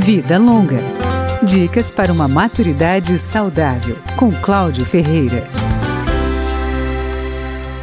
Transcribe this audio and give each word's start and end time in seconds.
Vida 0.00 0.38
Longa. 0.38 0.78
Dicas 1.44 1.90
para 1.90 2.10
uma 2.10 2.26
maturidade 2.26 3.18
saudável, 3.18 3.94
com 4.16 4.32
Cláudio 4.32 4.86
Ferreira. 4.86 5.46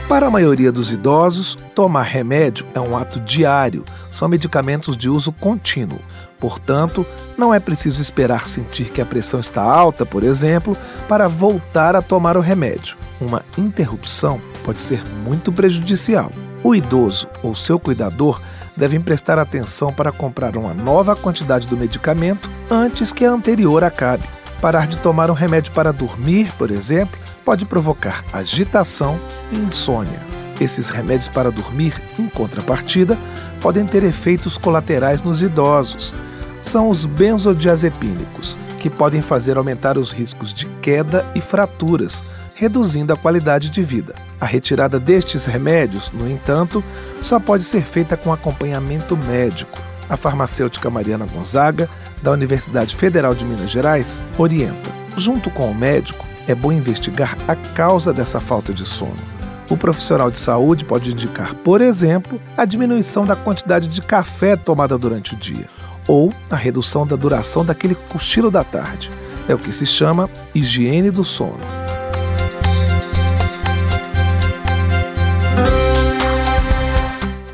Para 0.09 0.25
a 0.25 0.31
maioria 0.31 0.71
dos 0.71 0.91
idosos, 0.91 1.55
tomar 1.75 2.01
remédio 2.01 2.65
é 2.73 2.79
um 2.79 2.97
ato 2.97 3.19
diário, 3.19 3.85
são 4.09 4.27
medicamentos 4.27 4.97
de 4.97 5.07
uso 5.07 5.31
contínuo. 5.31 5.99
Portanto, 6.39 7.05
não 7.37 7.53
é 7.53 7.59
preciso 7.59 8.01
esperar 8.01 8.47
sentir 8.47 8.89
que 8.89 8.99
a 8.99 9.05
pressão 9.05 9.39
está 9.39 9.61
alta, 9.61 10.03
por 10.03 10.23
exemplo, 10.23 10.75
para 11.07 11.27
voltar 11.27 11.95
a 11.95 12.01
tomar 12.01 12.35
o 12.35 12.41
remédio. 12.41 12.97
Uma 13.21 13.43
interrupção 13.55 14.41
pode 14.65 14.81
ser 14.81 15.03
muito 15.23 15.51
prejudicial. 15.51 16.31
O 16.63 16.73
idoso 16.73 17.27
ou 17.43 17.55
seu 17.55 17.79
cuidador 17.79 18.41
devem 18.77 19.01
prestar 19.01 19.39
atenção 19.39 19.91
para 19.91 20.11
comprar 20.11 20.55
uma 20.55 20.73
nova 20.73 21.15
quantidade 21.15 21.67
do 21.67 21.75
medicamento 21.75 22.49
antes 22.69 23.11
que 23.11 23.25
a 23.25 23.31
anterior 23.31 23.83
acabe. 23.83 24.23
Parar 24.61 24.87
de 24.87 24.97
tomar 24.97 25.29
um 25.29 25.33
remédio 25.33 25.73
para 25.73 25.91
dormir, 25.91 26.51
por 26.57 26.71
exemplo, 26.71 27.17
pode 27.43 27.65
provocar 27.65 28.23
agitação 28.31 29.19
e 29.51 29.57
insônia. 29.57 30.19
Esses 30.59 30.89
remédios 30.89 31.29
para 31.29 31.51
dormir, 31.51 31.93
em 32.17 32.27
contrapartida, 32.27 33.17
podem 33.61 33.85
ter 33.85 34.03
efeitos 34.03 34.57
colaterais 34.57 35.21
nos 35.21 35.41
idosos. 35.41 36.13
São 36.61 36.89
os 36.89 37.05
benzodiazepínicos, 37.05 38.57
que 38.79 38.89
podem 38.89 39.21
fazer 39.21 39.57
aumentar 39.57 39.97
os 39.97 40.11
riscos 40.11 40.53
de 40.53 40.65
queda 40.81 41.25
e 41.35 41.41
fraturas, 41.41 42.23
reduzindo 42.57 43.13
a 43.13 43.15
qualidade 43.15 43.69
de 43.69 43.83
vida. 43.83 44.15
A 44.41 44.45
retirada 44.45 44.99
destes 44.99 45.45
remédios, 45.45 46.11
no 46.11 46.29
entanto, 46.29 46.83
só 47.21 47.39
pode 47.39 47.63
ser 47.63 47.81
feita 47.81 48.17
com 48.17 48.33
acompanhamento 48.33 49.15
médico. 49.15 49.77
A 50.09 50.17
farmacêutica 50.17 50.89
Mariana 50.89 51.27
Gonzaga, 51.31 51.87
da 52.23 52.31
Universidade 52.31 52.95
Federal 52.95 53.35
de 53.35 53.45
Minas 53.45 53.69
Gerais, 53.69 54.25
orienta. 54.39 54.89
Junto 55.15 55.51
com 55.51 55.69
o 55.69 55.75
médico, 55.75 56.25
é 56.47 56.55
bom 56.55 56.71
investigar 56.71 57.37
a 57.47 57.55
causa 57.55 58.11
dessa 58.11 58.39
falta 58.39 58.73
de 58.73 58.85
sono. 58.85 59.37
O 59.69 59.77
profissional 59.77 60.31
de 60.31 60.39
saúde 60.39 60.83
pode 60.83 61.11
indicar, 61.11 61.53
por 61.55 61.79
exemplo, 61.79 62.39
a 62.55 62.65
diminuição 62.65 63.23
da 63.23 63.35
quantidade 63.35 63.87
de 63.89 64.01
café 64.01 64.55
tomada 64.55 64.97
durante 64.97 65.35
o 65.35 65.37
dia 65.37 65.65
ou 66.07 66.33
a 66.49 66.55
redução 66.55 67.05
da 67.05 67.15
duração 67.15 67.65
daquele 67.65 67.93
cochilo 67.93 68.49
da 68.49 68.63
tarde. 68.63 69.11
É 69.47 69.53
o 69.53 69.59
que 69.59 69.73
se 69.73 69.85
chama 69.85 70.29
higiene 70.55 71.11
do 71.11 71.23
sono. 71.23 71.86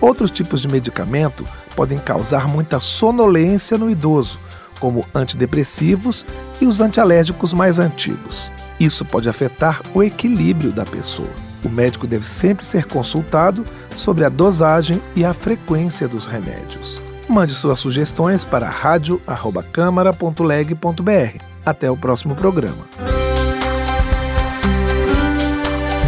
Outros 0.04 0.30
tipos 0.30 0.62
de 0.62 0.68
medicamento 0.68 1.44
podem 1.78 1.98
causar 1.98 2.46
muita 2.46 2.78
sonolência 2.82 3.78
no 3.78 3.90
idoso, 3.90 4.38
como 4.78 5.06
antidepressivos 5.16 6.26
e 6.60 6.66
os 6.66 6.82
antialérgicos 6.82 7.54
mais 7.54 7.80
antigos. 7.80 8.52
Isso 8.78 9.06
pode 9.06 9.30
afetar 9.30 9.82
o 9.94 10.04
equilíbrio 10.04 10.74
da 10.74 10.84
pessoa. 10.84 11.30
O 11.64 11.70
médico 11.70 12.06
deve 12.06 12.26
sempre 12.26 12.66
ser 12.66 12.86
consultado 12.86 13.64
sobre 13.96 14.26
a 14.26 14.30
dosagem 14.30 15.02
e 15.16 15.24
a 15.24 15.34
frequência 15.34 16.06
dos 16.06 16.26
remédios. 16.26 17.00
Mande 17.30 17.54
suas 17.54 17.80
sugestões 17.80 18.44
para 18.44 18.68
radio@câmara.leg.br. 18.68 21.38
Até 21.66 21.90
o 21.90 21.96
próximo 21.96 22.36
programa. 22.36 22.86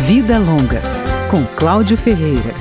Vida 0.02 0.38
Longa, 0.38 0.82
com 1.32 1.46
Cláudio 1.56 1.96
Ferreira. 1.96 2.54